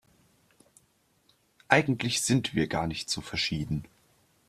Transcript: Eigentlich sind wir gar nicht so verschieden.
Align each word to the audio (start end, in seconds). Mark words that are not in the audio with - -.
Eigentlich 1.67 2.23
sind 2.23 2.55
wir 2.55 2.65
gar 2.65 2.87
nicht 2.87 3.11
so 3.11 3.21
verschieden. 3.21 3.83